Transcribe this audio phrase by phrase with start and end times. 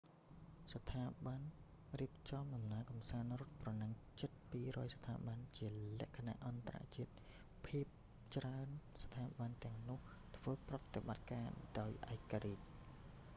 [0.57, 1.41] មានស្ថាប័ន
[1.99, 4.31] រៀបចំដំណើរកម្សាន្តរត់ប្រណាំងជិត
[4.63, 5.67] 200 ស្ថាប័ន ជា
[5.99, 7.13] លក្ខណៈអន្តរជាតិ
[7.65, 7.85] ភាគ
[8.35, 8.67] ច្រើន
[9.03, 9.99] ស្ថាប័នទាំងនោះ
[10.37, 12.63] ធ្វើប្រតិបត្តការដោយឯករាជ្យ